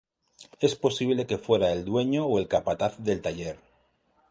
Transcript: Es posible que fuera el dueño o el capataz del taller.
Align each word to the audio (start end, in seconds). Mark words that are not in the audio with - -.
Es 0.59 0.73
posible 0.75 1.27
que 1.27 1.37
fuera 1.37 1.71
el 1.71 1.85
dueño 1.85 2.25
o 2.25 2.39
el 2.39 2.47
capataz 2.47 2.97
del 3.03 3.21
taller. 3.21 3.59